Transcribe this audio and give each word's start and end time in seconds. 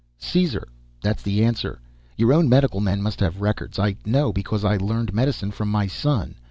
"Caesar. 0.17 0.67
That's 1.03 1.21
the 1.21 1.43
answer. 1.43 1.79
Your 2.17 2.33
own 2.33 2.49
medical 2.49 2.79
men 2.79 3.03
must 3.03 3.19
have 3.19 3.39
records. 3.39 3.77
I 3.77 3.97
know, 4.03 4.33
because 4.33 4.65
I 4.65 4.77
learned 4.77 5.13
medicine 5.13 5.51
from 5.51 5.69
my 5.69 5.85
son. 5.85 6.37